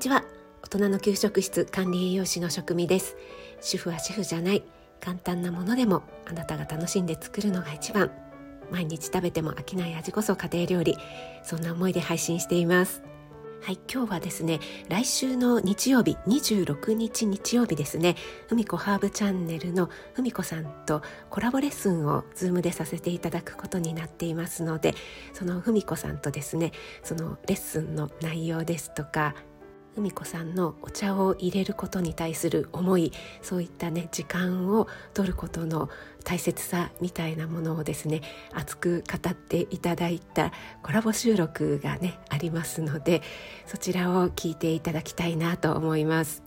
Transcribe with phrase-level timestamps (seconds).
[0.00, 0.24] ちは。
[0.62, 3.18] 大人の給食室管理栄養士の職味です。
[3.60, 4.62] 主婦は主婦じゃない。
[4.98, 8.10] 簡単なものでもあなたが楽しんで作るのが一番。
[8.70, 10.96] 毎日食べても飽きない味こそ家庭料理。
[11.42, 13.02] そんな思いで配信しています。
[13.62, 14.58] はい、今日はですね、
[14.88, 18.16] 来週の日曜日、26日日曜日ですね、
[18.48, 24.94] ふみこハーブチャンネルのふみこさんとコラボレッスンをズームでさせていただくことになっていますので、
[25.34, 29.34] そのふみこさんとですね、そのレッスンの内容ですとか、
[29.94, 33.12] ふみこさんのお茶を入れることに対する思い
[33.42, 35.90] そういったね時間を取ることの
[36.24, 38.20] 大切さみたいなものをですね
[38.52, 43.22] 熱く語っていただいたコラボ収録がねありますので
[43.66, 46.42] そちらを聞いていただきたいなと思います。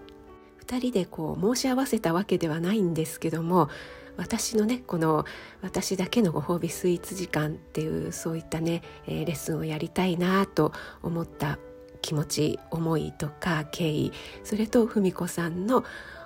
[0.65, 3.69] 2人でこう申し合わせたわけではないんですけども
[4.15, 5.25] 私のねこの
[5.61, 11.59] 私だけのご褒美スイーツ時間っていうそういったね、えー、レッスンをやりたいなと思った
[12.03, 14.11] 気持ち思いとか経緯
[14.43, 15.83] それと文子さんの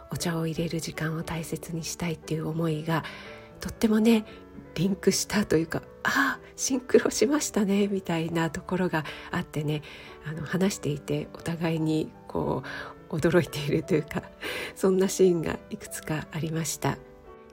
[0.10, 3.06] お茶を入れる時間を大切にしたいっていう思いが
[3.62, 4.26] とってもね
[4.76, 9.84] リンクしたというかああシンクロしましたねみたいなところがあってね
[10.26, 12.64] あの話していてお互いにこ
[13.10, 14.24] う驚いているというか
[14.76, 16.98] そんなシーンがいくつかありました。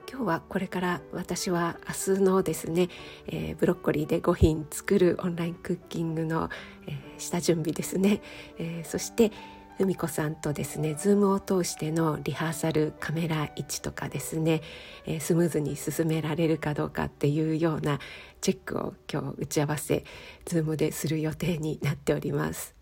[0.09, 2.89] 今日はこれから私は明日のですね、
[3.27, 6.49] えー、ブロッコリーで5品作るオンラインクッキングの、
[6.87, 8.21] えー、下準備ですね、
[8.57, 9.31] えー、そして
[9.77, 14.61] ふみこさんとですねズームを通してのリハーサルカメラ位置とかですね、
[15.05, 17.99] えー、スムーズに進められるかどうかっていうような
[18.41, 20.05] チェックを今日打ち合わせ
[20.45, 22.75] ズームでする予定になっております。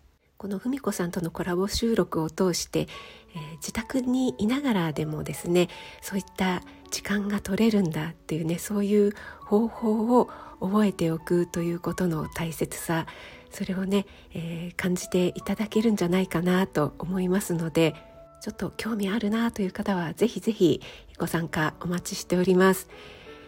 [0.43, 5.69] この文子さんとのコラボ収録を通して、えー、自宅にいながらでもですね
[6.02, 6.61] そういった
[6.94, 10.30] 時間が取れるんだっていうねそういう方法を
[10.61, 13.08] 覚えておくということの大切さ
[13.49, 17.95] それをね、えー、感じていただけるんじゃないかなと思いますので
[18.41, 20.81] ちょっと興味あるなという方はぜひぜひ
[21.17, 22.89] ご参加お待ちしております。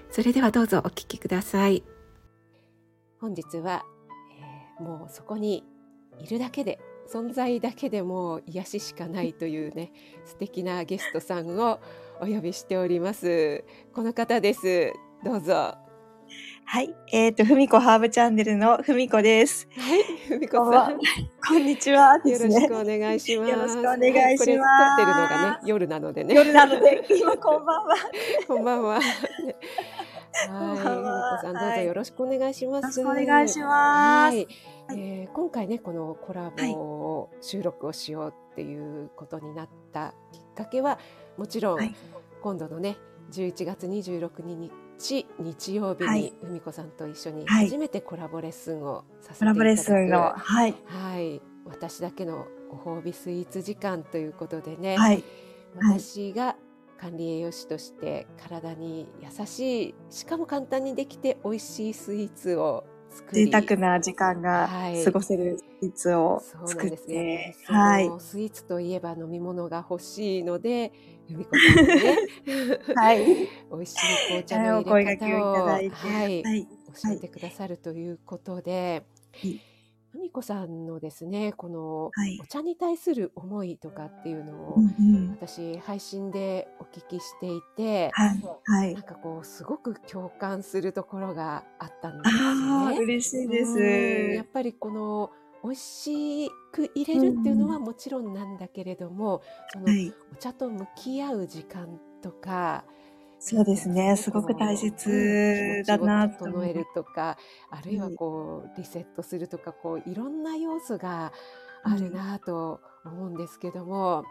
[0.09, 1.83] それではどうぞお聞きください。
[3.19, 3.83] 本日は、
[4.79, 5.65] えー、もうそこに
[6.17, 6.79] いるだけで
[7.11, 9.91] 存在だけでも癒ししかないというね
[10.25, 11.79] 素敵なゲストさんを
[12.21, 14.93] お呼びしておりますこの方です
[15.23, 15.85] どうぞ
[16.67, 19.67] はい、えっ、ー、と、ふみこハーブチャンネルのふみこです。
[19.77, 20.97] はい、ふみこさん。
[21.47, 23.51] こんにちは、ね、よろしくお願いします。
[23.51, 24.45] よろしくお願いします。
[24.45, 26.33] これ撮ってるのがね、夜なのでね。
[26.33, 27.95] 夜なので、今こんばんは。
[28.47, 28.99] こんばんは。
[30.35, 32.99] はい、さん、どうぞよろしくお願いします。
[32.99, 34.35] よろしくお願いします。
[34.35, 34.47] はい、
[34.91, 40.99] えー、今回ね、このコラボを収録をしようっていうことになったきっかけは、
[41.37, 41.95] もちろん、はい、
[42.41, 42.97] 今度のね、
[43.31, 44.45] 11月26
[44.97, 55.23] 日日曜日にふ子さんと一緒に初めてコラボレッスンをさせていただく、コラボレッスンの、はい、はい、私だけのご褒美スイーツ時間ということでね、はい、
[55.75, 56.55] 私が
[56.99, 64.69] 管理栄養士として体に優しいしかも簡単にできて美味しいスイーツを作り贅沢な時間が
[65.03, 70.91] 過ごせるスイーツを作って、ね、はい、スイーツといえば飲み物が欲しいので
[71.27, 72.17] 由美子さんね、
[72.95, 73.25] はい、
[73.71, 79.03] 美味しい紅茶の入れ方を、はい、はい、教えてくださるということで。
[79.33, 79.74] はい
[80.21, 82.11] 美子さんのですねこのお
[82.47, 84.77] 茶に対する思いとかっていうのを、
[85.31, 88.93] 私配信でお聞きしていて、はい。
[88.93, 92.97] なんかこうすごく共感するところがあったんですよね。
[92.99, 93.79] 嬉しいです。
[94.35, 95.31] やっぱりこの
[95.63, 99.41] 美味しく入れるっていうのはもちろんなんだけれども、
[99.73, 99.85] その
[100.31, 102.85] お茶と向き合う時間とか、
[103.47, 104.17] そうですね。
[104.17, 106.45] すごく大切だなと。
[106.45, 107.37] 整えるとか、
[107.69, 111.31] あるいはこう、リセットするとか、こう、いろんな要素が
[111.83, 114.23] あるなと思うんですけども、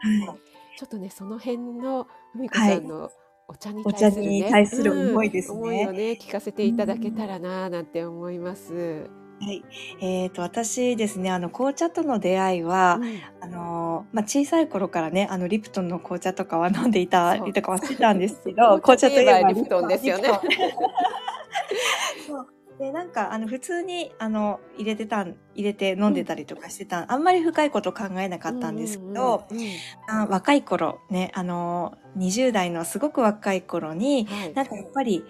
[0.77, 3.09] ちょっとね、その辺の、ふみこさんの
[3.47, 9.09] お茶に対する、ね,、に対する思いですね、思いをね、聞かせていただけたらな、なんて思います。
[9.45, 9.63] はい。
[10.01, 19.89] えっ、ー、と、私ですね、あの、紅茶との出会いは、うん、あの、まあ、小さい頃からね、あの、リプトンの紅茶とかは飲んでいたりとかはしてたんですけど、 紅茶といえばリプトン。
[19.89, 20.29] ですよね。
[22.27, 22.49] そう。
[22.79, 29.71] で、なんか、あの、普通に、あの、入れてたん、入れて飲んでたりとかしてた、うん、あんまり深いこと考えなかったんですけど、うんうんうん
[30.09, 35.23] あ若い頃、ね、あの、20代のすごく若い頃に、はい、なんかやっぱり、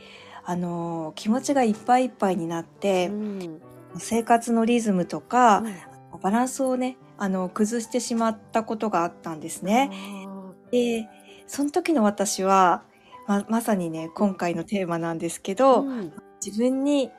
[0.44, 3.60] あの、気持ちがいっぱいいっぱいになって、うん
[3.98, 5.58] 生活のリズムとか、
[6.12, 9.90] うん、バランスをね、あの、崩してしまったことがあったんですね。
[10.70, 11.08] で、
[11.46, 12.82] その時の私は、
[13.26, 16.12] ま、まさにね、今回のテーマなんですけど、うん、
[16.44, 17.10] 自分に、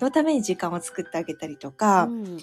[0.00, 2.38] のために時間を作ってあげたりとか、うん、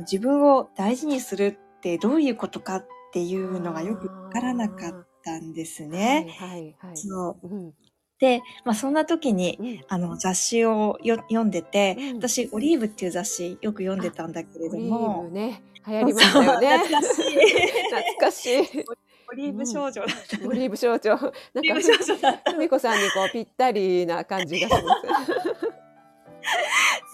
[0.00, 6.34] 自分を大事にするってどういうことかっっていうのがよくわからなかったんですね。
[6.38, 6.96] はいはいはい。
[6.96, 7.46] そう。
[7.46, 7.74] うん。
[8.22, 9.84] で、まあそんな時に、うん。
[9.88, 12.16] あの雑誌をよ読んでて、うん。
[12.18, 16.78] 私オリーブっていう雑誌よく読んであ、たんだけれオリーども、ブね、流行りましたよね。
[16.78, 17.82] 懐かしい。
[17.90, 18.84] 懐かしい。
[19.28, 19.66] オリーブうん。
[19.66, 20.66] 少女だったオリね。
[20.66, 21.10] ーブ少女。
[21.10, 22.58] なんかふブ少女だったの。
[22.58, 25.06] ふみこさんにこうぴったりな感じがします。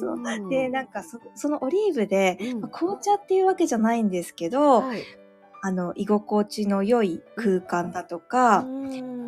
[0.05, 0.49] うそう。
[0.51, 0.73] で、ん。
[0.73, 2.71] なんかそそのオリーブで、ま、うん。
[2.71, 5.03] 紅茶っていうわけじゃないんですけど、はい。
[5.63, 7.49] あの居心地の良いうん。
[7.61, 8.59] 空間だとうか、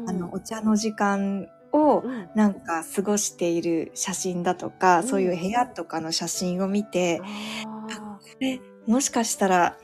[0.07, 0.13] あ。
[0.13, 2.29] のお茶の時間をうん。
[2.35, 5.03] なんか過ごしている写真だとか、う。
[5.03, 7.25] そういうん部屋とかの写真を見て、あ、
[7.65, 8.21] ああ。
[8.21, 9.79] これ、もしかしたら、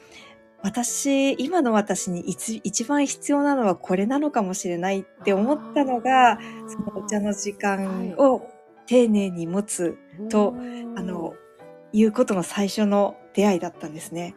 [0.62, 7.55] 私今の私に一番必要なのはこれなのかもしれないって思ったのが、そのお茶あの時
[7.85, 7.87] あ。
[7.87, 8.15] は間い。
[8.17, 8.49] を
[8.87, 10.55] 丁寧に持つうと、
[10.97, 11.06] あーん。
[11.06, 11.35] の、
[11.93, 14.35] いうことの最初の出会いだったんですね。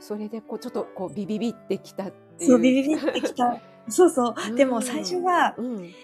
[0.00, 2.62] それでこうちょっとこうビビビってきたってそう、いう。
[2.62, 3.60] ビビビってきた。
[3.88, 4.34] そうそう。
[4.52, 5.22] うでも最初ん。
[5.24, 5.94] は、うん。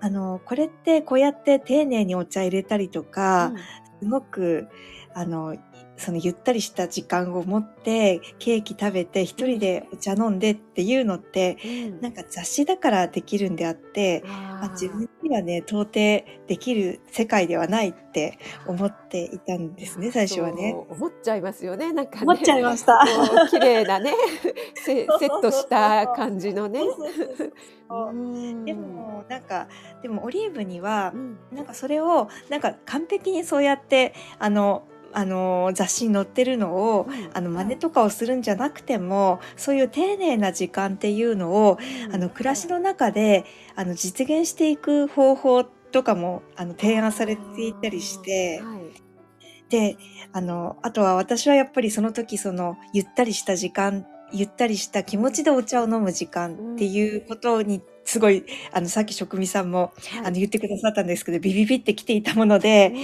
[0.00, 3.68] あの、これってこうやって丁寧にお茶入れたりとうか、ん。
[4.02, 4.68] すごく、
[5.14, 5.56] あの、
[6.00, 9.58] そのゆったりした時間を持ってケーキ食べて一人うん。
[9.58, 12.00] でお茶飲んでっていうのって、うん。
[12.00, 14.88] なんか雑誌だからできるんであって、まあ、自。
[14.88, 20.74] 分にはね、到底できる世界ではないって思っていたんですね、最初はね。
[20.88, 21.92] 思っちゃいますよね。
[21.92, 23.04] なんか思っちね、ゃいました。
[23.50, 24.12] 綺麗なね、
[24.74, 25.68] セットし。
[25.68, 26.80] た感じのね。
[28.64, 28.74] で。
[28.74, 29.68] も、なんか、
[30.02, 31.38] でもオリーブにはう、ん。
[31.52, 37.30] なんかそれを、なんか完璧にそうやって、あの、あの、雑誌に載ってるのを、うん。
[37.34, 42.14] あの、真似とかをするんじゃなくても、そういう丁寧な時間っていうのを、うん。
[42.14, 43.44] あの、暮らしの中で、
[43.76, 48.62] あの、実現していく方法とかも、あの、提案されていたりしあて。
[49.68, 49.96] で、
[50.32, 56.92] あの、あとは私はやっぱりその時その、ゆったりした時間、ゆったりした気持ちでお茶を飲む時間ってうん。
[56.92, 60.20] いうことに、すごい、あの、さっき職味さんも、はい。
[60.24, 62.94] あの、言ってくださったんですけど、ビビビってきていたもので、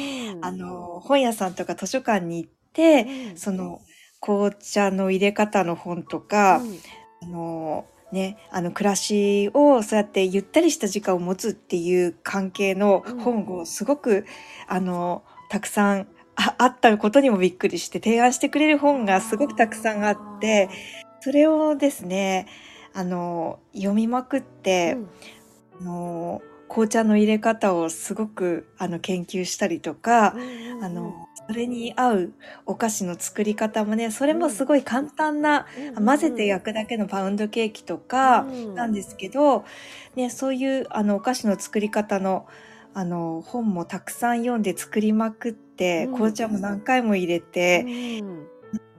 [0.41, 0.57] あうん。
[0.59, 3.37] の、本屋さんとか図書館に行って、うん。
[3.37, 3.81] その、
[4.21, 6.83] 紅茶の入れ方の本とうか、ん。
[7.23, 13.19] あの、ね、あの、暮らしをそうやってゆったりした時間を持つっていう関係のうん。
[13.19, 14.27] 本をすごく、
[14.69, 20.97] あの、たくさんああったことにもびっくりして、提案してくれる本がすごくたくさんあって、ああ。
[21.21, 22.47] それをですね、
[22.97, 25.07] あの、読みまくっうて、ん。
[25.81, 30.85] あの、紅茶の入れ方をすごく、あの、研究したりとか、うんうんうん。
[30.85, 32.33] あの、それに合う
[32.65, 34.67] お菓子の作り方もね、それもすうん。
[34.67, 36.37] ごい簡単な、うん混ぜうんうん。
[36.37, 38.95] て焼くだけのパウンドケーキとうかなんん。
[38.95, 39.65] ですけど、
[40.17, 42.47] ね、そういうあのお菓子の作り方の
[42.95, 46.35] あの本もたくさん読んで作りまくっうて、紅ん。
[46.35, 48.47] 茶も何回も入れうて、ん。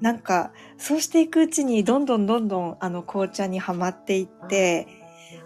[0.02, 4.88] なんかそうしていくうちにどんどんどんどんあの紅茶にはまっていっあ、て、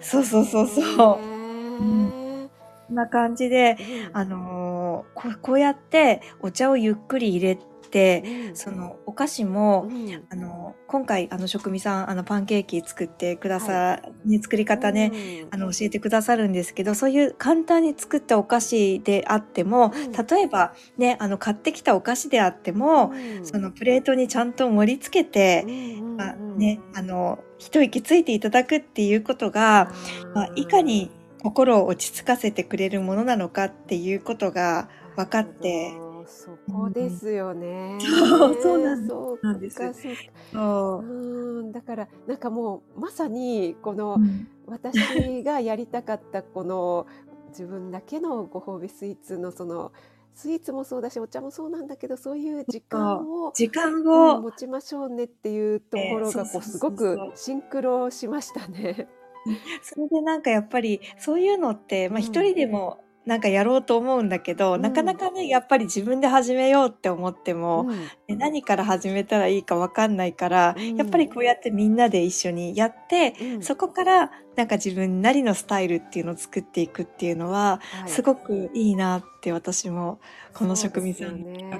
[0.01, 0.81] そうそうそうそ
[1.13, 1.19] う。
[1.21, 2.05] うん。
[2.43, 2.49] ね。
[2.87, 3.77] こんな感じで、
[4.09, 4.17] うん。
[4.17, 7.57] あのーこうこうやってお茶をゆっくり入れ
[7.91, 8.55] て、うん。
[8.55, 9.45] そのお菓子
[9.81, 10.27] うも、ん。
[10.29, 13.67] あの、今回、あの、職味さん、あの、パンケーキ作ってくだはい。
[13.67, 15.13] さ、ね、作りう方ね、
[15.45, 15.51] ん。
[15.51, 20.27] あの、教えてくださるんですけど、そういう簡単に作ったお菓子であっても、うん。
[20.29, 23.61] 例えば、ね、あの、買ってきたお菓子であってうも、そん。
[23.61, 25.29] のプレートにちゃんと盛り付け
[25.61, 26.37] うて、んまあ。
[26.55, 29.91] ね、あの、一息ついていただくっていうことが、
[30.33, 36.10] まあ、いかにあ心を落ち着かせてくれるものなのかっていうことが分かって、ど。
[36.31, 38.15] そうこん、ですよね。
[38.29, 39.75] そう、そうなんそうなんです。
[39.75, 40.23] か、そうか。
[40.51, 41.03] そう。
[41.03, 44.47] ーん、だから、なんかもう、まさに、この、うん。
[44.67, 47.07] 私がやりたかった、この、
[47.49, 49.91] 自分だけのご褒美スイーツの、その、
[50.33, 53.29] スイーツもそうだし、お茶もそうなんだけど、そういう時間。
[53.29, 57.17] を、時間うん、を、持ちましょうねっていうとこえろが、こう、すごく。
[57.35, 59.09] シンクロしましたね。
[59.45, 62.43] うん、それでなんかやっぱり、そういうのって、ま、一うん。
[62.43, 64.77] 人でもなんかやろうと思うんだけど、う。
[64.79, 67.87] なかなんかね、やっぱり自分で始めようって思ってうも、ん。
[67.87, 71.29] ね、何から始めたらいいかわかんないから、うやっぱりん。
[71.29, 73.61] こうやってみんなで一緒にやって、うん。
[73.61, 78.09] そこからなんか自分なりのスタイルっていうのを作っていくっていうのは、はい。
[78.09, 80.19] すごくいいなって私も
[80.55, 81.77] この職味すよさんの企画、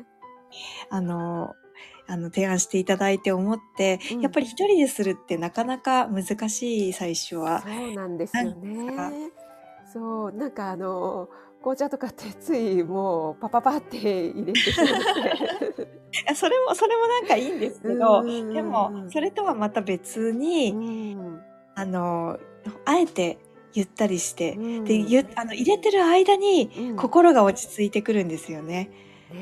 [0.00, 0.06] ね。
[0.88, 1.54] あの、
[2.08, 4.20] あの、提案していただいて思って、うん。
[4.22, 7.60] やっぱり一人でするってなかなか難しい、最初は。
[7.62, 9.30] そうなんですよね。
[9.96, 13.96] そう、なんかあの、紅茶とかってついもうパパパって
[14.28, 15.40] 入れてしまって。
[16.30, 19.10] あ、 それもそれもなんかいいんですけうんど、うんでも、うんうん。
[19.10, 21.40] それとはまた別うに、ん。
[21.74, 22.38] あの、
[22.84, 23.38] あえて
[23.72, 25.08] ゆったりしうて、で、ん。
[25.08, 26.96] ゆあの、入れてる間にうん。
[26.96, 28.90] 心が落ち着いてくるんですよね。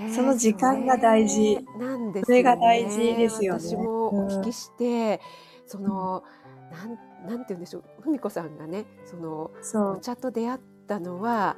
[0.07, 1.57] そね、の時そ間が大事。
[1.57, 3.29] れなんでそれすよが大事でね。
[3.29, 3.61] すよね。
[3.61, 4.29] 私もおうん。
[4.29, 5.21] 聞きして、
[5.67, 6.23] その、
[6.71, 9.51] なんなんて言うんでしょう文子さんがねその。
[9.95, 11.57] お茶と出会ったのは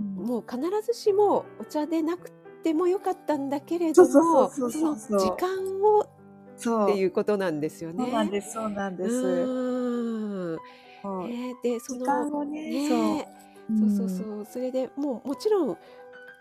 [0.00, 2.30] うんもう必ずしもお茶でなく
[2.62, 6.00] てもよかったんだけれどもその時間を。
[6.60, 8.04] っていうことなんですよね。
[8.04, 9.10] そうなんです、そうなんです。
[9.10, 10.58] うーん
[11.02, 13.38] そうねでそ時の間をね、ねそう。
[13.76, 15.78] そうそうそうそれでもうもちろん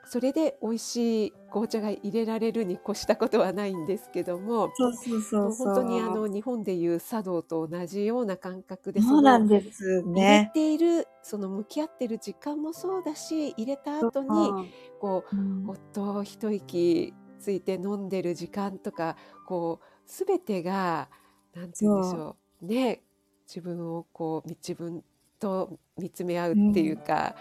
[0.09, 5.73] それで美味しい紅茶が入れられるに越したことはないんですけどもそうそうそもううそう。
[5.73, 10.51] 本当にあの日本でいう茶道と同じような感覚でそうなんのです入れね。
[10.53, 14.53] ているその向き合ってる時間もそうだし入れた後に
[14.99, 19.15] こううんほっと一息ついて飲んでる時間とか
[19.47, 21.09] こう全てが
[21.53, 23.03] なんて言うんでしょうね
[23.47, 25.03] 自分をこう自分
[25.39, 27.35] と見つめ合うっていうか、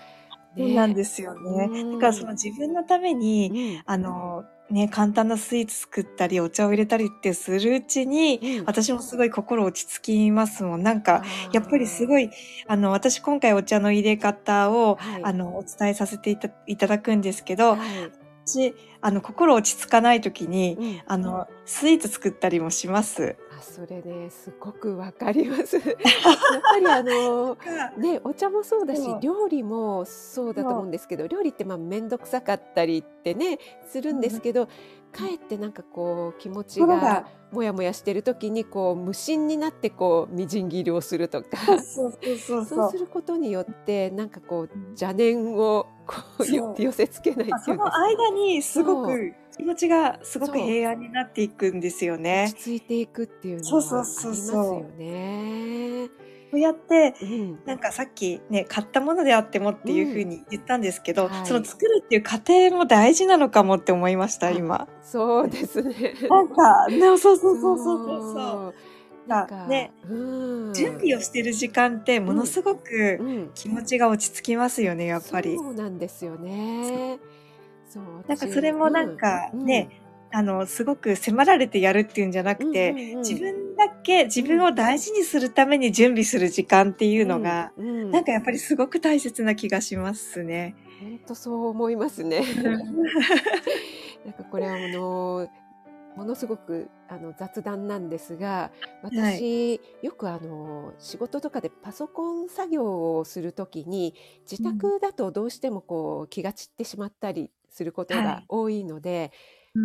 [0.56, 1.70] そうなんですよね。
[1.72, 3.82] うんだからその自分のために、うん。
[3.84, 8.64] あの、ね、簡単なスイーツ作ったり、お茶を入れたりってするうちに、うん。
[8.66, 10.82] 私もすごい心落ち着きますもん。
[10.82, 11.22] なんか、
[11.52, 12.30] やっぱりすごい、
[12.66, 15.24] あの、私今回お茶の入れ方を、はい。
[15.24, 23.36] あの、お伝えさせていたいただくんですけど、はい私、あの、心落ち着かない時に、うんあの、スイーツ作ったりもします。
[23.58, 25.76] あそれねすごくわかります。
[25.80, 27.56] やっぱりあの
[27.96, 34.68] ね、お茶もそうだし料理もそうだと思うんですけど料理ってまあ面倒くさかったりってねするんですけど、
[35.16, 41.56] かえってなんかこう気持ちがもやもやしてる時にこう無心になってこうみじん切りをするとか。
[41.66, 42.90] そうそうそうそうそう。
[42.90, 46.84] することによってなんかこううん邪念をこうよそう。
[46.84, 47.84] 寄せつけないあっていうか。
[47.84, 49.16] その間にすごそう。
[49.16, 50.66] く気持ちがすごくそう。
[50.66, 52.48] 平安になっていくんですよね。
[52.50, 56.08] 落ち着いていくっていうのそうそうはありますそうそうよね。
[56.08, 64.88] こうやってうんなんかさっきね買ったものであってもっていうふうに言ったんですけど、はいその作るっていう過程も大事なのかもって思いましたあ今。
[65.02, 66.14] そうですね。
[66.28, 68.74] なんかねそうそうそうそうそうそう。
[69.26, 75.56] なんかね、うん、準備をしてる時間ってものすごくうん、気持ちが落ち着きますよねやっぱり。
[75.56, 77.18] そうなんですよね。
[77.88, 80.00] そう、なんかそれもなんかうんね、
[80.32, 87.86] あのすごく迫られてやるっていうんじゃなくて、うんうんうん自分だけ自分を大事にするために準備する時間っていうのが、うん。
[87.86, 88.10] うん。
[88.10, 90.74] なんかやっぱりすごく大切な気がしますね。
[91.00, 92.42] 本当そう思いますね。
[94.24, 95.48] なんかこれはあの
[96.16, 104.14] ものすごくあの雑談なんですが私、よくあの仕事とかでパソコン作業をするときに
[104.50, 109.30] 自宅だとどうしてもこう気が散ってしまったりすることが多いので、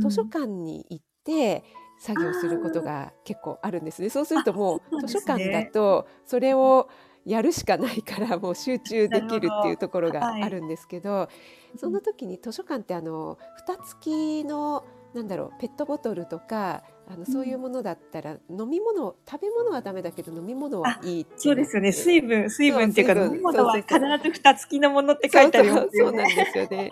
[0.02, 1.64] 図書館に行って
[2.02, 4.10] 作業することが結構あるんですね。
[4.10, 6.90] そうするともう図書館だとそれを
[7.26, 10.42] やるしかないからもう集中できるっていうところがはい。
[10.44, 11.30] あるんですけど、
[11.78, 21.92] その時に図書館ってあの蓋付きのなんだろうペットボトルとかあのそういうものだったら、飲み物食べ物はダメだけど飲み物はいいってそうですよね。
[21.92, 23.94] 水分、水分っていうか、飲み物は必
[24.24, 26.36] ず蓋付きのものって書いてありますよそうそうそうなんね。
[26.36, 26.90] ですよね。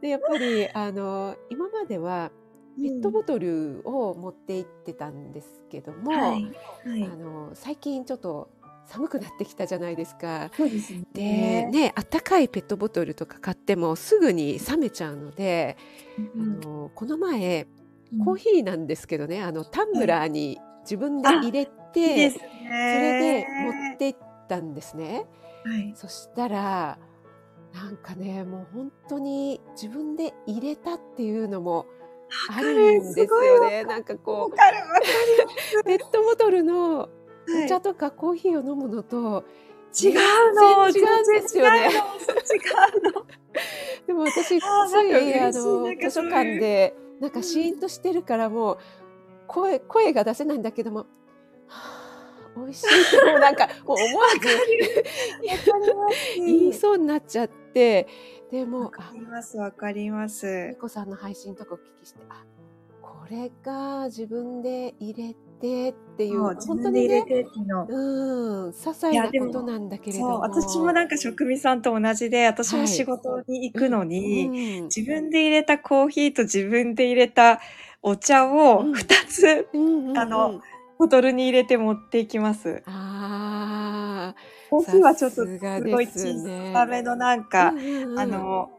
[0.00, 2.30] でやっぱりあの今までは
[2.80, 6.44] ペットボトルを持って行ってたんですけども、はい。
[6.88, 7.16] はいあ。
[7.16, 8.50] の最近ちょっと
[8.86, 10.50] 寒くなってきたじゃないですか。
[10.56, 11.04] そうですね。
[11.12, 15.76] でねあったかいペットボトルとか買ってもすぐに冷めちゃうので、
[16.34, 17.66] うんあのこの前
[18.12, 22.44] うんコーヒーなんですけどねあのタンブラーに自分で入れいいて、ですね。
[22.62, 23.46] それで
[23.88, 25.26] 持って行ったんですね。
[25.64, 25.92] はい。
[25.96, 26.98] そしたら
[27.72, 31.86] なんかねもう本当に自分で入れたっていうのも
[32.50, 33.84] あるんですよね。
[33.84, 37.08] なんかわこうペットボトルの。
[37.46, 39.44] お茶とかコーヒーを飲むのと、
[39.94, 43.26] 違うの違うんですよね違うの違うの
[44.08, 48.78] でも私ついあの図書館でなんかシーンとしてるからもう
[49.46, 51.00] 声声が出せないんだけども。
[51.00, 51.06] は
[51.68, 52.04] あ
[52.56, 54.38] 美味しいってもうなんかもう思わず。
[56.36, 58.06] 言いそうになっちゃって
[58.54, 60.76] でもわかります、わかりますみ。
[60.76, 62.44] こさんの配信とかお聞きしてあ
[63.02, 67.86] これが自分で入れてっていうそう自本当にねてっていうの。
[67.88, 77.60] うん些細なことなんだけれどそう、も私もなんか職味さんと同じで、私も仕事に行くのに、うん自分で入れたコーヒーと自分で入れた
[78.02, 80.60] お茶をうん2つうんあの
[80.96, 82.84] ボトルに入れて持っていきます。
[82.86, 84.36] あ
[84.70, 88.18] コーヒーはちょっとさすごい小さめのなんーか、うんうんうん。
[88.18, 88.70] あの、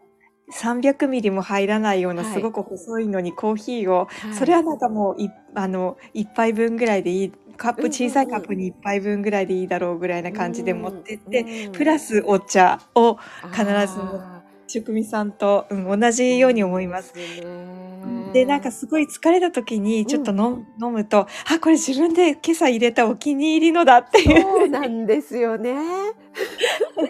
[0.54, 4.34] 300ミリも入らないようなはいすごく細いのにコーヒーを、はい。
[4.34, 13.18] それはなんかもういあの1杯分ぐらいでいいカップうんうんうん小さいカップに1杯分ぐらいでいいだろうぐらいな感じで持ってって、うんプラスお茶を
[13.52, 17.14] 必ずあ職味さんと、うん、同じように思います。
[17.44, 24.42] うんで、なんかすごい疲れた時にちょっと飲,、飲むと、あ、これ自分で今朝入れたお気に入りのだっていう。
[24.42, 25.74] そうなんですよね。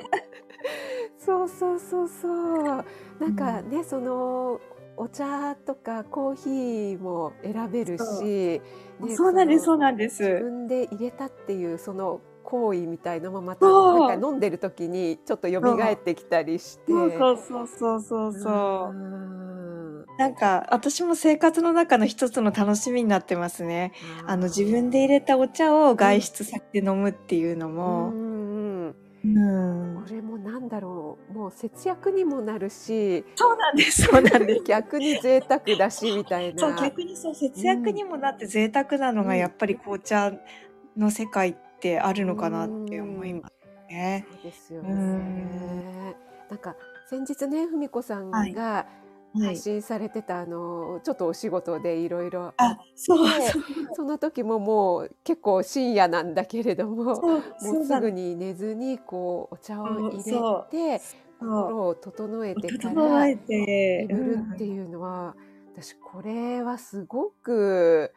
[1.18, 2.86] そうそうそうそう。
[3.20, 4.62] なんかね、その
[4.98, 8.62] お茶とかコーヒーも選べるし、
[9.02, 10.22] ねそうなんです、そうなんです。
[10.22, 16.92] 自分で入れたっていうその行為みたいのもまたなんか飲んでる時にちょっと蘇ってきたりして。
[16.92, 19.45] そうそうそうそうそうそう。
[20.16, 23.92] んなんか私も生活の中の一つの楽しみになってますね。
[24.28, 28.10] あの自分で入れたお茶を外出先で飲むっていうのうも。
[28.10, 28.96] んうん
[29.26, 34.64] うんこれもなんだろうもう節約にもなるしそうなんです、そうなんです。
[34.68, 36.60] 逆に贅沢だしみたいな。
[36.60, 40.32] そう逆にそう節約にもなって贅沢なのがうんやっぱり紅茶
[40.96, 43.54] の世界ってあるのかなって思います
[43.90, 44.28] ね。
[44.32, 46.16] そうですようねん。
[46.50, 46.76] なんか
[47.10, 49.05] 先日ね文子さんはいがはい。
[49.44, 53.58] 発信されてた、あのちょっとお仕事でいろいろああ、そうで
[53.92, 57.24] その時ももう結構深夜なんだけれども
[57.60, 60.40] もううなのぐに寝ずにこうお茶を入れ
[60.70, 61.04] て
[61.38, 63.30] 心を整えてから
[64.08, 65.36] 眠るっていうのは、
[65.74, 68.14] 私これはすごく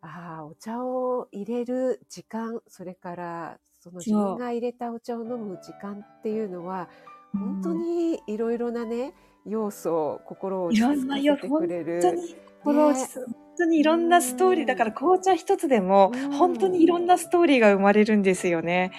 [0.00, 6.88] ああお茶を入れる時間それからその自分が入れたお茶を飲む時間っていうのは
[7.34, 7.40] うん。
[7.40, 9.14] 本当にいろいろなね
[9.46, 12.00] 要素心を落ち着かせてくれる。
[12.02, 16.32] 本当に心落ち着く本当にいろんなストーリーだから紅茶一つでもうん。
[16.32, 18.92] 本当にいろんなストーリーが生まれるんですよね。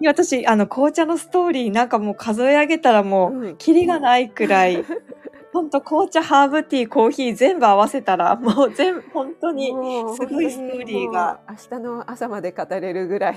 [0.00, 3.56] ね私あの紅茶のストーリーなんかもう数え上げたらえもううん。
[3.56, 4.84] キリがないくらい
[5.54, 9.72] 本当紅茶ハーブティーコーヒー全部合わせたらもう全部本当に
[10.14, 11.40] すごいストーリーが。
[11.48, 13.36] 明日の朝まで語れるぐらい。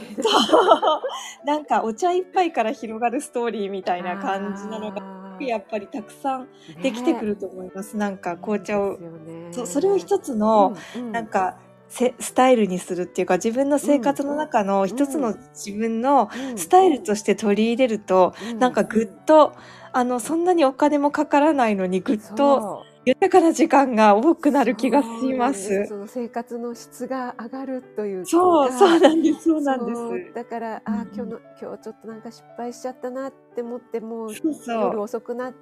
[1.45, 6.47] なんかお茶一杯から広がるストーリーみたいな感じなのががやっぱりたくさん
[6.81, 7.97] できてくると思います。
[7.97, 8.97] なんか紅茶を
[9.51, 10.75] そそれを一つつの、
[11.11, 19.53] なんかせスタイルにするっていうか自分の生活の中の一つの自分のスタイルとして取り入れると、なんかぐっと
[19.91, 25.53] あのそんなにお金もかからないのにぐっと豊かな時間が多くなる気がしま。
[25.53, 30.33] すその生活の質が上がるというかそうそうなんですそうなんです。
[30.33, 35.01] だからあ今日の今日ちょっとなんか失敗しちゃったなって思ってもうそうそ夜う。
[35.01, 35.53] 遅くなっ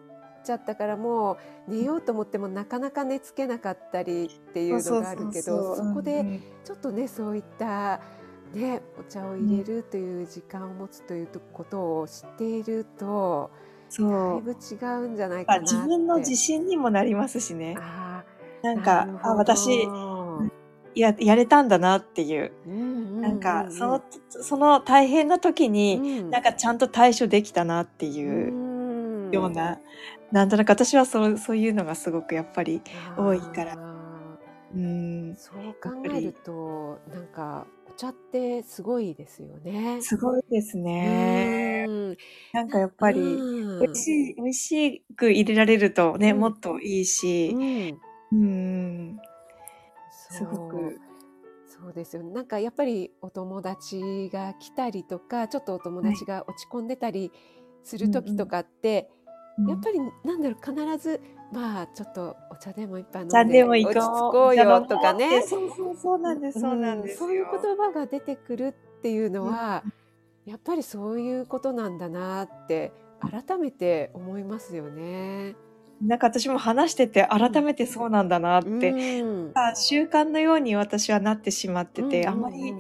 [0.44, 8.00] ちゃったからもう寝ようと思ってもなかなか寝つけなかったりっていうのがあるけどそこでちょっとねそういった
[8.54, 15.46] ねお茶を入れるという時間を持つということを知っていると、だそいぶ違うんじゃないう。
[15.46, 17.76] かな自分の自信にもなりますしね。
[18.64, 19.88] なんかあ私
[20.96, 22.52] ややれたんだなっていう。
[23.22, 28.54] なんかそのその大変な時に、うんなんかちゃんと対処できたなっていう。
[28.54, 28.78] うん
[29.32, 29.80] ような、
[30.32, 32.82] なんとなく私はそうそういうのがすごくやっぱり、
[33.18, 33.78] 多いからあ
[34.74, 40.02] うんー、そう考えるとなんかお茶ってすごいですよね。
[40.02, 41.86] すごいですね。
[41.88, 42.18] うん。
[42.54, 43.24] なんかやっぱり、う
[43.78, 43.80] ん。
[43.80, 46.40] 美味しい、美味しく入れられるとね、うん。
[46.40, 48.00] もっといいし、うん。
[48.32, 49.20] うん、
[50.32, 51.00] すごく、
[51.66, 51.94] そう。
[51.94, 52.24] ですよ。
[52.24, 57.32] ねなんかやっぱりお友達が来たりとかちょっとお友達が落ち込んでたり
[57.84, 59.10] する時とかって、
[59.68, 61.20] やっぱりなんだろう必ず
[61.52, 63.64] まあちょっとお茶でも一杯飲んで。
[63.64, 65.42] 落ち着こうよとかね。
[65.42, 67.20] そうそうそうなんです、そうなんですよ。
[67.20, 69.84] そういう言葉が出てくるっていうのは、
[70.46, 75.56] やっぱりそういうことなんだなって改めて思いますよね。
[76.02, 78.92] なんか私も話してて改めてそうなんだなって、
[79.22, 79.52] うん。
[79.56, 82.30] あ習慣のように私はなってしまってて、うん。
[82.30, 82.74] あんまり、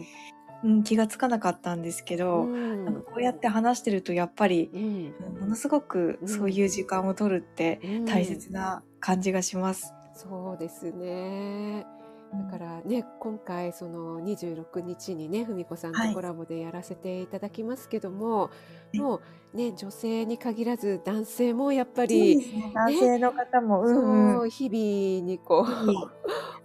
[0.63, 2.85] うん、気がつかなかったんですけど、うん。
[2.85, 5.39] なんかこうやって話してるとやっぱり、うん。
[5.39, 8.05] ものすごくそういう時間を取るってうん。
[8.05, 9.93] 大切な感じがします。
[10.13, 11.85] そうですね。
[12.33, 16.13] だからね今回その26日にね文子さんとはい。
[16.13, 18.49] コラボでやらせていただきますけども、
[18.91, 19.21] いも
[19.53, 22.71] うね女性に限らず男性もやっぱりね。
[22.73, 24.39] 男性の方も、うんうん。
[24.39, 25.65] そう日々にこ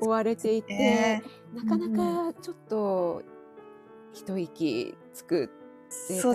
[0.00, 1.22] う 追われていて、ね。
[1.54, 3.22] なかなかちょっと
[4.12, 5.50] 一息つく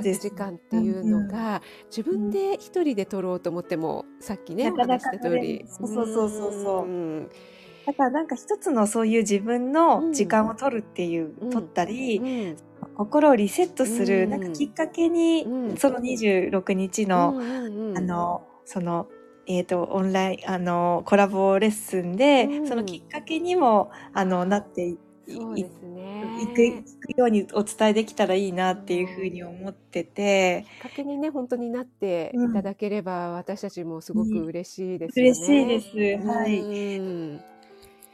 [0.01, 0.21] です。
[0.21, 5.65] 時間っていうのが自分で一人で取ろうと思ってもさっきねお話した通り。
[5.67, 6.53] そうそうそうそう。
[6.63, 7.29] そうんん。
[7.85, 11.49] だからなんか一つのそういう自分の時間を取るっていう、うん。
[11.49, 12.57] 取ったり、うん。
[12.95, 14.29] 心をリセットする、うん。
[14.29, 15.77] なんかきっかけに、うん。
[15.77, 17.97] その26日の、うんうんうん。
[17.97, 19.07] あのその
[19.49, 22.67] えー、とオンラインあのコラボレッスンで、うん。
[22.67, 26.31] そのきっかけにもあのなっていそうですね。
[26.35, 35.31] 行く行くようにお伝えできたらいいなっていうふうに思ってて、きっかけにね、本当になってうんいただければ、私たちもすごく嬉しいですよね。
[35.31, 36.25] 嬉しいです。
[36.25, 36.69] はい。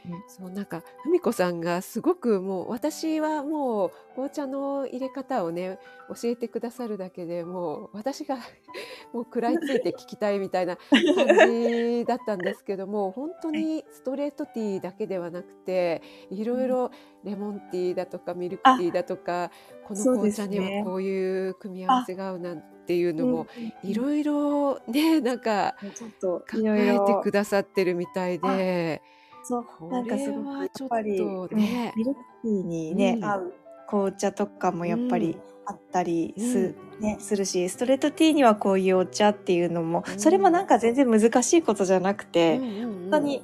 [0.06, 0.22] うん。
[0.28, 8.36] そうなんか文子さんがすごくもう私はもう紅茶の入れ方をね教えてくださるだけでもう私が
[9.12, 16.90] もう食らいついて聞きたいみたいな感じだったんですけども本当にストレートティーだけではなくていろいろ
[17.24, 19.50] レモンティーだとかミルクティーだとか
[19.86, 25.74] この紅茶にねはこういう組み合わせが合うなんていうのもうんいろいろねなんか
[26.20, 29.02] 考えてろくださってるみたいで。
[29.46, 33.24] そうこなんかすごくやっぱり、とねうんミルクティーにね、うん。
[33.24, 33.54] 合う
[33.86, 40.18] 紅茶とかもやっぱりあったりす,、うね、するしストレートティーにはこういうお茶っていうのも、うん。
[40.18, 43.42] それもなんか全然難しいことじゃなくて、本当に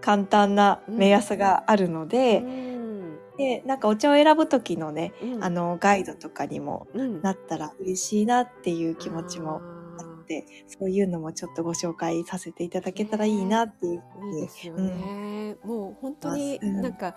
[0.00, 3.18] 簡単な目安があるので,、うん。
[3.36, 5.44] でなんかお茶を選ぶ時のね、うん。
[5.44, 7.20] あのガイドとかにもうん。
[7.20, 9.60] なったら嬉しいなっていう気持ちも
[10.38, 14.40] あってそういうのもちょっとご紹介させていただけたらいいなっていうふうに。
[14.40, 16.82] いいですよね、もう本当にうん。
[16.82, 17.16] なんか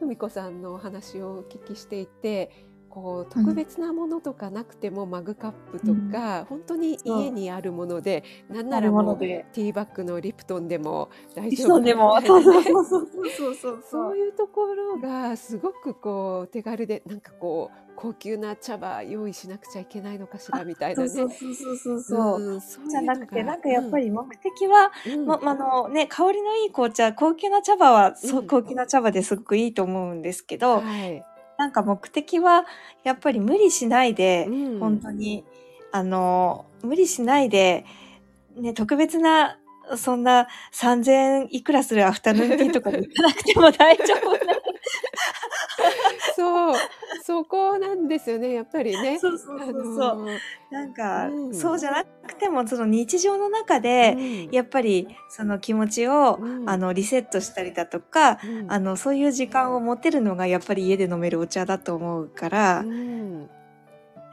[0.00, 9.46] 文子さんのお話をお聞きしていてこう特別なものとかなくても、マグカップとか、本当に家にあるものでなんならもうので。
[9.52, 12.26] ティーバッグのリプトンでも大丈夫でたいなね。
[12.26, 14.16] そうそうそうそうそうそうそう。
[14.16, 21.08] いうところがすごくこう手軽でなんかこう高級な茶葉用意しなくちゃいけないのかしらみたいなね。
[21.08, 22.56] そうそうそうそう。
[22.56, 25.26] うじゃなくて、なんかやっぱり目的は、うん。
[25.26, 28.46] ま、あのね、香りのいい紅茶、高級な茶葉は、そううん。
[28.46, 31.24] 高級な茶葉ですごくいいと思うんですけど、はい
[31.60, 32.64] なんか目的は、
[33.04, 35.44] やっぱり無理しないで、うん本当に、
[35.92, 37.84] あの、無理しないで、
[38.56, 39.58] ね、特別な、
[39.96, 44.38] そんな3000いくらするアフタヌーンティーとかに行かなくても大丈夫な。
[46.34, 46.76] そう
[47.24, 49.18] そこなんですよねやっぱりね。
[49.18, 50.02] そうそうそうそう。
[50.02, 50.38] あのー
[50.70, 52.08] なんか、うんそうじゃなく
[52.40, 54.50] ても、その日常の中で、うん。
[54.50, 56.68] やっぱりその気持ちを、うん。
[56.68, 58.72] あのリセットしたりだとか、うん。
[58.72, 63.48] あのそういう時間を持てるのがやっぱり家で飲めるお茶だと思うから、うん。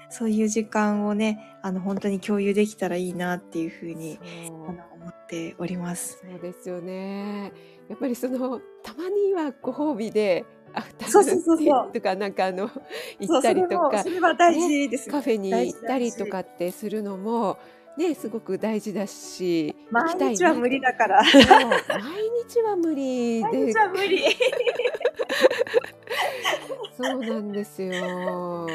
[0.10, 4.74] そういう時間をねあの本当に共有できたらいいなっていうふうに思
[5.10, 6.20] っております。
[6.22, 7.52] そうですよね。
[7.89, 11.67] やっぱりそのたまにはご褒美でアフタヌそうそうそうそう。
[11.67, 12.70] ーンテとかなんかあの
[13.20, 17.58] 行ったりとかそうそれもそれは大事です、カフェに行ったりとかってするのも
[17.97, 21.21] ねすごく大事だし毎日は無理だから。
[21.23, 21.31] 毎
[22.47, 24.23] 日は無理毎で日は無理。
[26.95, 28.67] そうなんですよ。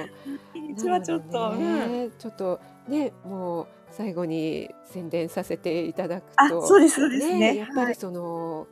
[0.55, 1.53] 毎日はちょっと。
[1.55, 7.57] ねちょっとねもう最後に宣伝させていただくあ、とそうですそうですね。
[7.57, 8.67] やっぱはいりその、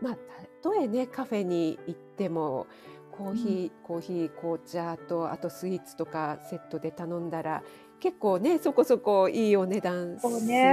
[0.00, 0.20] まあた
[0.62, 2.66] とえねカフェに行っても
[3.10, 7.62] コーヒー、コーヒー紅茶とあとスイーツとかセットで頼んだら
[8.00, 10.26] 結構ねそこそこいいお値段し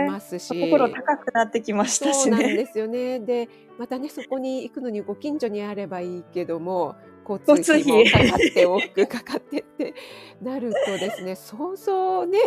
[0.08, 0.48] ますし。
[0.50, 2.38] 心高くなってきましたしね。
[2.38, 3.20] そうなんですよね。
[3.20, 6.96] で、またね、そこに行くのにご近所にあればいいけども、
[7.28, 9.94] 交通費もかかって、往復かかってって
[10.42, 12.40] なるとですね、そうそうね、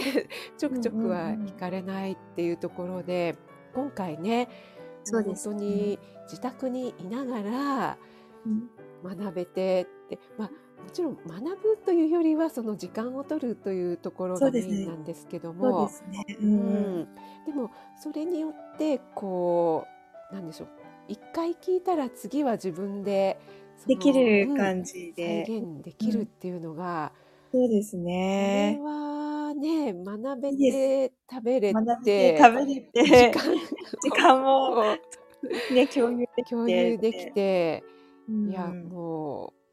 [0.59, 3.37] ちょくちょくは行かれないっていうところで、
[3.75, 4.49] 今回ね、
[5.05, 7.99] そうです本当に自宅にいながら
[8.47, 8.71] うん
[9.05, 10.51] 学べてって、まあ、
[10.85, 15.91] もちろん学ぶというよりはその時間を取るというところがメインなんですけども
[17.47, 17.71] でも
[18.01, 19.87] それによってこ
[20.31, 20.69] うなんでしょう。
[21.09, 23.39] 一回聞いたら次は自分で
[23.87, 25.45] できるうん感じで。
[25.47, 27.13] 再現できるっていうのが、
[27.53, 28.81] そうですこれね。
[28.83, 33.55] はね学べて食べれてて食べれて、時間
[34.03, 34.85] 時間もを
[35.73, 36.45] ね、共有できて。
[36.45, 37.85] 共有できて、
[38.29, 39.64] うん、いやもう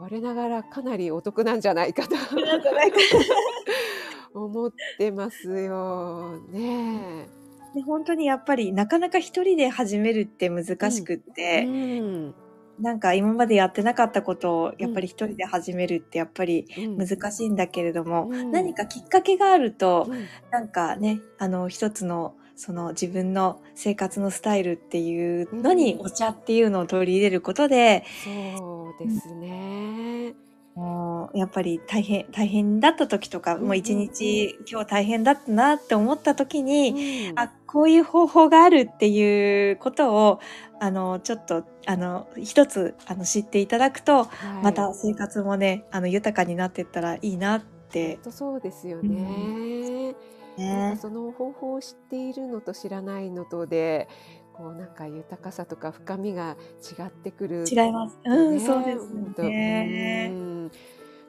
[0.00, 2.16] 我ながらかなりお得なんじゃないかと。
[4.32, 6.40] 思ってますよ。
[6.48, 7.28] ね。
[7.74, 12.34] で本当にやっぱりなかなか一人で始めるって難しくって、うん。
[12.80, 16.96] なんか今までやってなかったことをやっぱり一人で始めるってやっぱりうん。
[16.96, 18.50] 難しいんだけれども、うん。
[18.50, 20.24] 何かきっかけがあると、うん。
[20.50, 26.06] なんかね、あの一つのその自分の生活のスタイルっていうのにうん。
[26.06, 30.34] お茶っていうのを取り入れることで、そうですね。
[30.74, 37.38] もうやっぱり大変、大変だった時とか、うんもう一日今日大変だったなって思った時に、うん。
[37.38, 40.40] あ、こういう方法があるっていうことを、
[40.80, 44.64] あの、ちょっと、あの、一つ、あの、知っていただくと、はい。
[44.64, 48.18] また生活もね、あの、豊かになっていったらいいなって。
[48.30, 49.08] そうですよね。
[49.08, 50.14] なん
[50.60, 51.00] ねか。
[51.00, 54.08] その方法を知っているのと知らないのとで、
[54.52, 56.56] こうなんか豊かさとか深みが
[56.98, 58.18] 違ってくる、違います。
[58.24, 60.30] うん、ねそうですね。
[60.32, 60.70] うん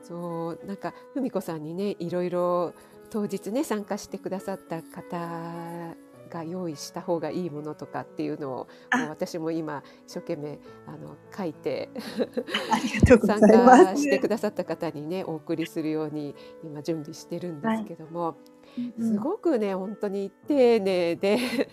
[0.04, 2.74] そうなんか文子さんにねいろいろ
[3.10, 5.96] 当日ね参加してくださった方
[6.30, 8.68] が用意した方がいいものとかっていうのを
[9.10, 11.90] 私も今一生懸命あの書いて
[13.26, 13.40] 参。
[13.40, 18.36] 加してくださった方にねお送りするように今準備してるんですけども、
[19.00, 21.38] すごくね本当に丁寧で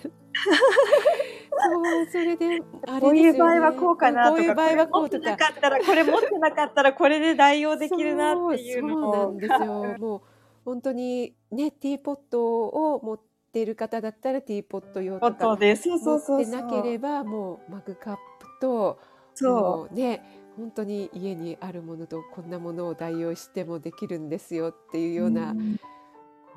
[1.60, 9.32] そうそれであこういう場合はこうかなとか、こういう場合はこうとこれ持ってなかかったら、これ持ってなかったら、これで代用できるなっていうのそうなを。
[9.32, 9.96] んですよ。
[9.98, 10.20] もう
[10.64, 13.20] 本当にねティーポットを持っ
[13.52, 15.82] ている方だったらティーポット用とかそうです。
[15.84, 19.00] そうそ持うそうってなければもうマグカップと
[19.34, 20.22] そもうね
[20.56, 25.14] 本当に家にあるものとこんなものを代用してもできるんですよっていうう。
[25.14, 25.78] ような、ん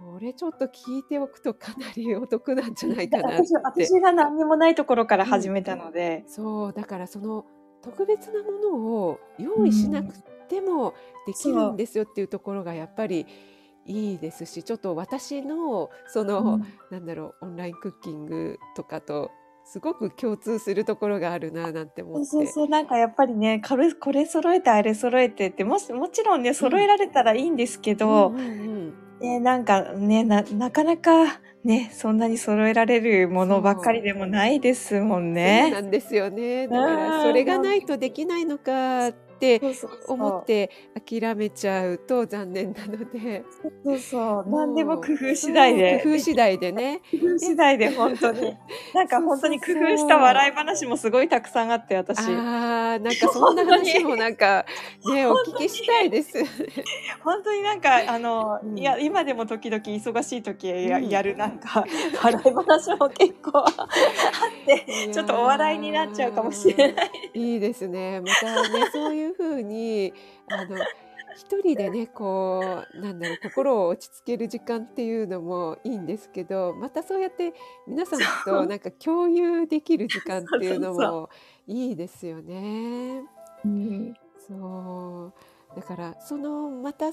[0.01, 3.37] これちょっと聞いておくとかなりお得なんじゃないかなって。
[3.45, 7.45] 私私が何にもないところから始めたので、そうだからその
[7.83, 10.15] 特別なものを用意しなく
[10.49, 10.95] ても
[11.27, 13.27] できるんですよっていうところがやっぱり
[13.85, 16.65] いいですしちょっと私のその、うん。
[16.89, 19.31] なんだろうオンラインクッキングとかと
[19.63, 22.25] すごく共通するところがあるななんて思って。
[22.25, 28.80] そうそうなんかやっぱりね、これ、これ揃えて、あれ揃えてって、もし、もちろんね、揃えられたらいいんですけど、うんうんうん
[29.21, 35.69] ね、なんかねな、なかなかね、そんなに揃えられるものばっかりでもないですもんそうね。
[35.69, 36.67] なんですよね。
[36.67, 40.69] だかうんらそれがないとできないのかってそうそうそう思って
[41.09, 43.43] 諦めちゃうと残念なので。
[43.83, 44.49] そうそう。
[44.49, 46.01] 何でも工夫次第で。
[46.03, 47.01] 工夫次第でね。
[47.11, 48.55] 工夫次第で、本当に。
[48.93, 52.19] なんか本当に工夫した笑い話もすごいたくさんあって、私。
[52.19, 54.65] ああ、なんかそんな話もなんか
[55.11, 56.37] ね、 お聞きしたいです。
[57.23, 61.83] 本当になんか、あの、うんいや、今でも時々忙しい時や,、うんやるなんか、
[62.23, 67.11] 笑い話も結構あって、ちょっとお笑いになっちゃうかもしれない。
[67.33, 68.21] いいですね。
[68.21, 70.13] またね、そういうふうに、
[70.49, 70.77] あの、
[71.35, 77.53] 一人でね、こう、なんだろう、心を落ち着ける時間っていうのもいいんですけど、またそうやって
[77.87, 81.29] 皆さんとなんか共有できる時間っていうのも
[81.67, 83.23] いいですよね。
[83.63, 84.13] うん
[84.47, 85.33] そ
[85.73, 85.75] う。
[85.75, 87.11] だから、その、また、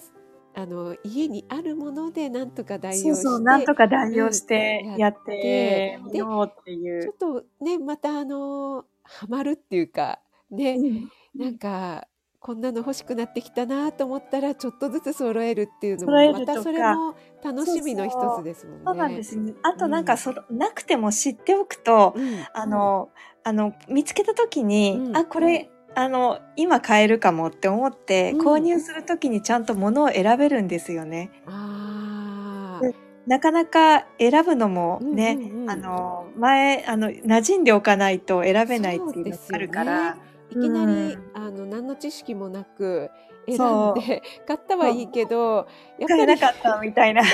[0.55, 7.15] あの、家にあるものでなんとか代用して、そうそう、なんとか代用してうんやってみでようっていうちょっ。
[7.15, 11.09] とね、またあの、ハマるっていうか、ね、うん。
[11.35, 12.07] なんか
[12.41, 18.85] こんなの欲しくなってきたなと思ったらちょっとずつ揃えるっていうのもまたそれも楽しみの一つですもんね。
[18.87, 19.55] そうなんですね。
[19.63, 22.47] あとなんかそ、なくても知っておくと、うん。
[22.55, 23.11] あの、
[23.45, 25.17] あの、見つけた時に、うん。
[25.17, 28.47] あ、これ、あの、今買えるかもって思って、うん。
[28.47, 31.31] 購入する時にちゃんと物を選べるんですよね。
[31.47, 32.95] あうん
[33.27, 35.71] なかなか選ぶのもーね、うんうんうん。
[35.71, 40.17] あの、前、あの、馴染んでおかないと選べないっていうのがあるから、
[40.51, 43.11] いきなり、うんあの何の知識もなく
[43.47, 45.67] 選んそうで 買ったはいいけど
[45.99, 47.23] やっなかったみたいな。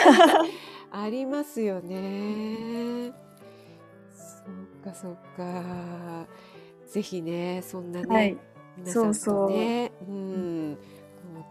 [0.93, 3.13] ありますよね。
[4.13, 4.45] そ
[4.81, 6.27] うかそうか。
[6.87, 8.37] ぜひねそんなね、はい
[8.77, 10.79] 皆さんそうそうとねうん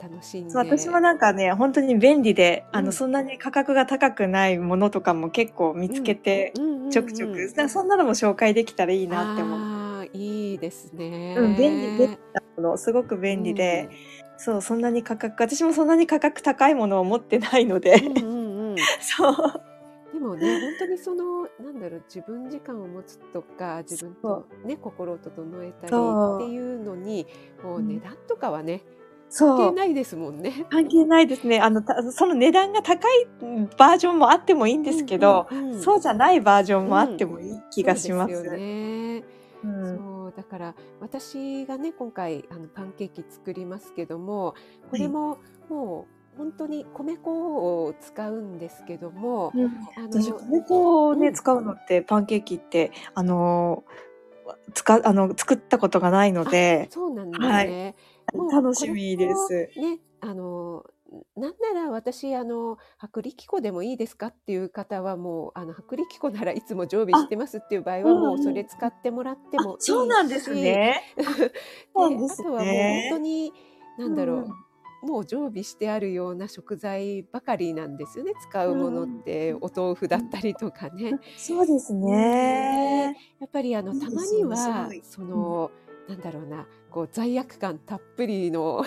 [0.02, 0.50] 楽しんで。
[0.50, 9.60] そう私もなんかね、本当に便利で、あの、うんそんなに価格が高くないものとかも結構見つけて、うんうんうんうんちょくちょく、そんなのも紹介できたらいいなって思う。
[9.60, 9.83] あー
[10.14, 11.36] いいですね。
[11.38, 12.18] うん、便利、便利な
[12.56, 13.90] もの、すごく便利で、
[14.38, 19.36] そう、そんなに価格、私もそんなに価格高いものを持ってないので、うんうんうんうん そう、
[20.14, 27.26] でもね本当にそのなんだろう自分時間を持つとか自分とね心を整えたりっていうのに
[27.62, 28.82] こううん値段とかはね。
[29.36, 30.68] 関係ないですもんね。
[30.70, 31.60] 関係ないですね。
[31.60, 33.26] あの、たその値段が高い
[33.80, 38.34] バージョンもあってもいいんですけど、うんうんうんそうじゃないバージョンもあってもいい気がします。
[38.36, 39.24] そうですよね。
[39.64, 39.98] うん。
[39.98, 44.56] そうだから私がね今回あのパンケーキ作りますけども
[44.90, 45.38] これも
[45.70, 49.66] もう本当に米粉を使うんですけども、うん。
[49.98, 51.34] あの私、米粉をね、うん。
[51.34, 57.96] 使うのって、パンケーキって、あのー、使う、あの、作ったことがないので、そうなんですね。
[58.34, 59.70] もう楽しみです。
[59.80, 60.86] ね、あの
[61.36, 68.24] なんなら私あの薄力粉でもいいですかっていう方はもうあの薄力粉ならいつも常備してますっていう場合はうんうん。
[68.24, 71.04] もうそれ使ってもらってもいいし、 そうなんですね。
[71.16, 71.24] で
[71.96, 72.48] そうですね。
[72.48, 73.54] あとはもう本当に
[73.98, 75.10] なんだろう、うん。
[75.10, 78.32] もう常備してあるような食材ばかりなんですよね。
[78.50, 81.20] 使うものって、お豆腐だったりとかね。
[81.38, 83.18] そうですね。
[83.40, 85.72] やっぱりあのたまにはその、
[86.08, 88.84] なんだろうなこう罪悪感たっぷりの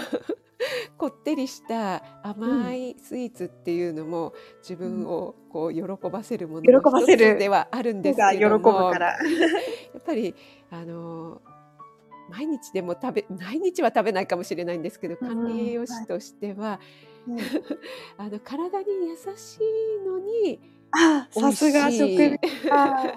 [0.97, 9.17] こってりした甘いスイーツっていうのも自分をこう喜ばせるもの喜ばせるではあるんですが喜ぶけどもから。
[9.19, 10.35] やっぱり
[10.71, 11.41] あの
[12.29, 16.81] 毎日でも食べ毎日は食べないかもしれないんですけどうん管理栄養士としては、
[17.27, 17.39] うん
[18.19, 20.61] あの体に優しいのに
[20.93, 22.39] あ、美さすが食味。
[22.71, 23.15] あ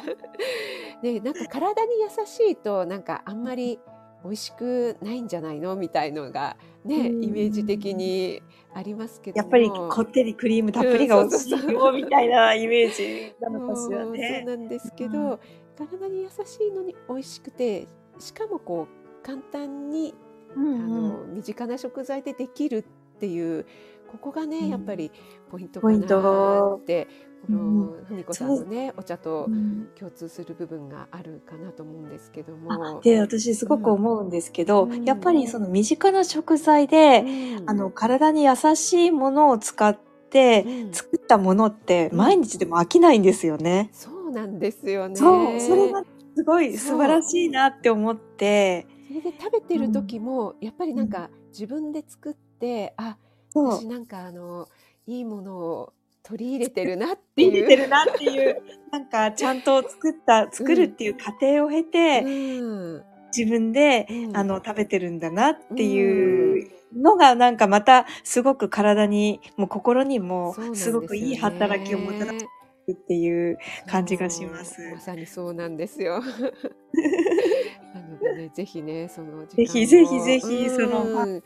[1.01, 3.79] でなんか体に優しいとなんかあんまり
[4.23, 5.75] 美味しくないんじゃないの？
[5.75, 7.23] みたいのがねうん。
[7.23, 8.41] イメージ的に
[8.73, 9.43] ありますけども。
[9.43, 14.43] やっぱりこってりクリームたっぷりが美味しいよみたいなイメージなのかしらそうそうね。
[14.45, 15.39] なんですけど、うん。
[15.77, 17.87] 体に優しいのに美味しくて
[18.19, 20.13] しかもこう簡単に、
[20.55, 20.89] うんあうん。
[20.89, 23.65] の身近な食材でできるっていう
[24.11, 24.69] ここがね、うん。
[24.69, 25.11] やっぱり
[25.49, 27.07] ポイントかポインなトって
[27.45, 29.89] この文子さんのねお茶とうん。
[29.97, 33.01] 共通する部分があるかなと思うんですけどあも。
[33.01, 35.05] で私すごく思うんですけど、うん。
[35.05, 37.23] やっぱりその身近な食材で、
[37.59, 37.69] うん。
[37.69, 39.97] あの体に優しいものを使っ
[40.29, 40.93] てうん。
[40.93, 42.17] 作ったものってうん。
[42.17, 43.89] 毎日でも飽きないんですよね。
[43.93, 45.15] そうなんですよね。
[45.15, 46.03] そう、それが
[46.35, 53.17] すごい素晴らしいなって思って、それで食べてる時も、やっぱりなんか自分で作って、あ
[53.53, 54.67] 私、なんかあの
[55.07, 55.93] いいものを
[56.29, 57.61] 取り入れてるなって入いう。
[57.63, 58.61] れてるなっていう、
[58.91, 63.03] なんかちゃんと作った、作るっていう過程を経て、うん。
[63.35, 64.37] 自分で、うん。
[64.37, 72.45] あの、食べてるんだなっていうのが、なんかまた、すごく体に、もう心にもすごくいい働きをもたらす
[72.91, 74.81] っていう感じがします。
[74.93, 76.21] まさにそうなんですよ。
[77.93, 80.75] なのでね、ぜひね、その時間をぜひぜひぜひ、うん。
[80.75, 81.41] その、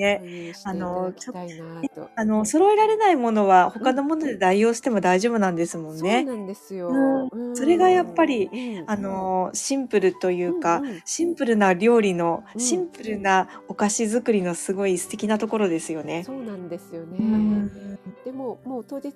[0.00, 2.08] ケーキね、あのだきたいなと。
[2.14, 6.24] あの、揃えられないものは他のもので代用しても大丈夫なんですもんそうね。
[6.24, 6.88] なんですよ。
[6.90, 16.24] うんそれがやっぱりうんあの、シンプルというか、うんうんシンプルな料理の、うんシンプルなお菓子作りのすごい素敵なところですよね。
[16.24, 17.18] そうなんですよね。
[17.18, 19.12] うんでももう当日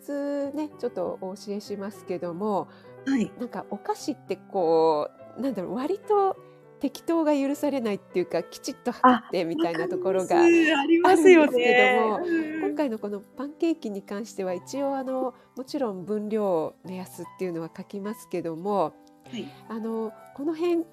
[0.55, 2.69] ねちょっとお教えしますけども
[3.07, 3.31] はい。
[3.39, 6.37] なんかお菓子ってこうなんだろう割と
[6.85, 12.61] 適当が許されないっていうかきちっと測ってみたいなところがありますよあるんですけどもね。
[12.61, 18.93] 今回のこのパンケーキに関しては一応あのもちろん分量目安っていうのは書きますけども
[19.31, 19.49] はい。
[19.71, 20.85] あのこの辺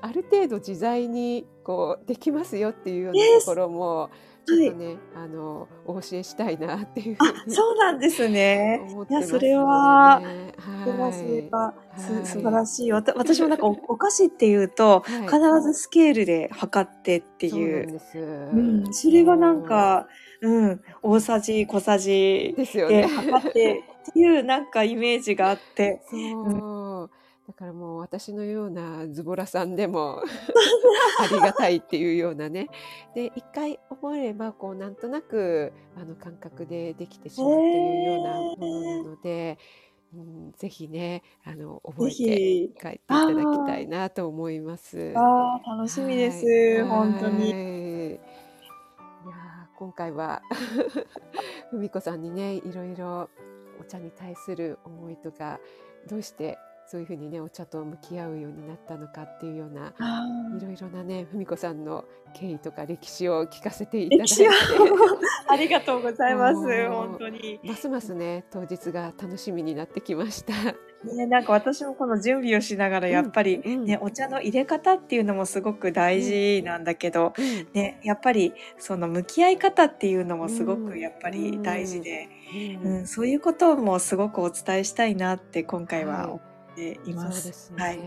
[0.00, 4.08] ある程度自在にこうできますよっていうようなところも
[4.48, 8.78] ちょっとね、あのお教えしたいなっていうふあそうなんですね。
[8.78, 8.80] ね、
[9.10, 10.24] いやそれはははい
[10.56, 12.92] それははいす素晴らしい。
[12.92, 18.00] わた私もなんかお お菓子っていうと、はい必ずスケールで測ってっていう。
[18.90, 20.08] それがなんか、
[20.40, 23.06] うん、大さじ小さじで。
[23.06, 26.00] 測ってっていうなんかイメージがあって。
[26.10, 27.17] そう。
[27.48, 30.20] だからもう私のようなズボラさんでも
[31.18, 32.68] ありがたいっていうようなね。
[33.14, 39.56] で一回覚えればこうなんとなくあの感覚でできてしまうっていうようなものなので、
[40.14, 42.74] うん、ぜひねあの覚ぜえてひ。
[42.78, 45.14] 帰っていただきたいなと思います。
[45.16, 46.44] ああ、楽しみです。
[46.44, 47.52] はい本当に。
[47.52, 50.42] はいいやー今回は
[51.72, 53.30] 文子さんにねいろいろ
[53.80, 55.60] お茶に対する思いとか
[56.08, 56.58] どうして
[56.90, 60.26] そういうふうにねお茶と向き合うようになったのかっていうようなあ
[60.58, 64.48] いろいろなね文子さんの経緯とか歴史を聞かせていただいて。
[65.50, 66.88] ありがとうございます。
[66.88, 67.60] 本当に。
[67.62, 70.52] ますますね当日が楽しみになってきました。
[71.04, 73.72] ね、なんか私もこの準備をしながらやっぱりうん。
[73.72, 77.68] うんね、お茶の入れ方っていうのもすごく大事なんだけど、うん。
[77.72, 80.90] ね、やっぱりその向き合い方っていうのもすごうん。
[80.90, 82.28] くやっぱり大事で、
[82.82, 86.47] ううんんそういうこともすごくお伝えしたいなって今回は思っ
[86.78, 87.42] ています。
[87.42, 87.72] そうです。
[87.72, 87.98] ね、はい。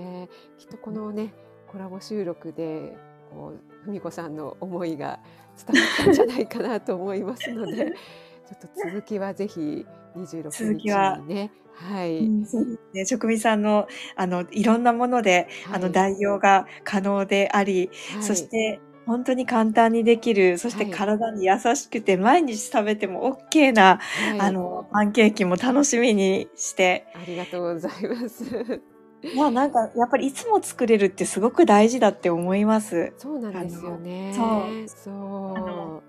[0.57, 1.34] きっとこのね
[1.67, 2.97] コラボ収録で
[3.29, 3.53] こ
[3.86, 5.19] う文子さんの思いが
[5.57, 7.93] 伝わったんじゃないかなと思いますので
[8.47, 11.17] ちょっと続きはぜひ26続日きは。
[11.17, 15.91] にねはい、うんそうですね、職味さんのあのいろんなもので、あのはい。
[15.91, 18.23] 代用が可能であり、はい。
[18.23, 28.81] そして本当に簡単にできる、そしてはい体に優しくて毎日食べても OK な、はいあのパンケーキも楽しみにして、ありがとうございます。
[29.23, 33.13] いやなんかやっぱりいつも作れるってすごく大事だって思います。
[33.17, 34.33] そうなんですよね。
[34.35, 36.03] そうそうの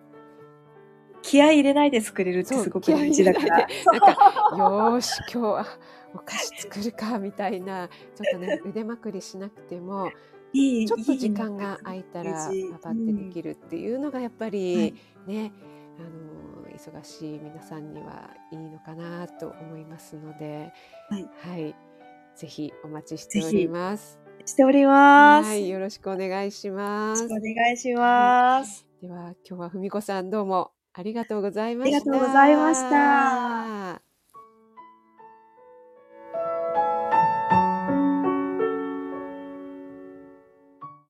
[1.22, 3.58] 気合い入れないで作れるってそうすごく大事だから。
[3.58, 4.08] なんか
[4.58, 5.66] よーし今日は
[6.14, 10.10] お菓子作るかみたいなちょっとね 腕まくりしなくても
[10.52, 14.94] ちょっといい時間が空いたらパパってできるっていうのがやっぱり、はい
[15.26, 15.52] ね
[15.98, 16.42] あの
[16.72, 20.72] 忙しい皆さんにはいいのかなと思いますので、
[21.10, 21.74] はいはい、
[22.34, 24.18] ぜひお待ちしております。
[24.44, 25.48] しております。
[25.48, 27.24] はい、よろしくお願いします。
[27.24, 28.86] お願いします。
[29.00, 31.96] では今日はふみこさんどうもありがとうございました。
[31.96, 34.01] ありがとうございました。